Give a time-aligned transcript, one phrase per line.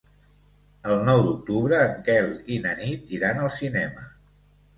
[0.93, 4.09] El nou d'octubre en Quel i na Nit iran al cinema.